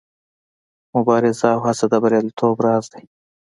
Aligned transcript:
مبارزه 0.95 1.47
او 1.55 1.59
هڅه 1.67 1.85
د 1.91 1.93
بریالیتوب 2.03 2.55
راز 2.65 2.85
دی. 2.93 3.03